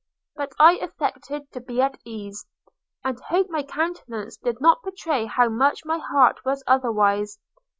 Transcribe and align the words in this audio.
–But 0.35 0.53
I 0.57 0.77
affected 0.77 1.51
to 1.51 1.61
be 1.61 1.79
at 1.79 1.93
ease; 2.03 2.43
and 3.03 3.19
hope 3.19 3.51
my 3.51 3.61
countenance 3.61 4.35
did 4.37 4.59
not 4.59 4.81
betray 4.81 5.27
how 5.27 5.47
much 5.47 5.85
my 5.85 5.99
heart 5.99 6.43
was 6.43 6.63
otherwise. 6.65 7.37